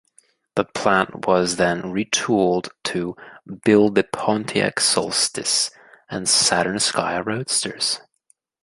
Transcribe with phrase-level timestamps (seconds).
[0.55, 3.15] The plant was then retooled to
[3.63, 5.69] build the Pontiac Solstice
[6.09, 7.99] and Saturn Sky roadsters.